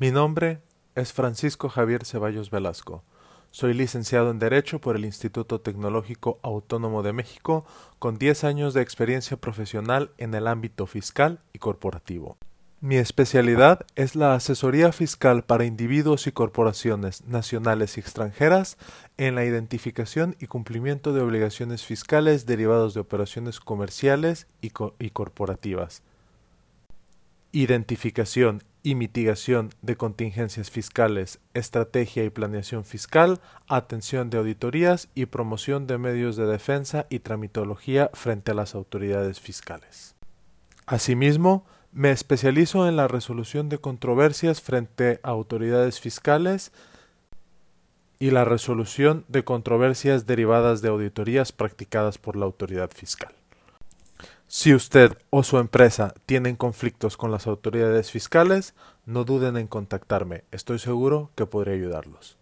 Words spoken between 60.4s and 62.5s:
Estoy seguro que podré ayudarlos.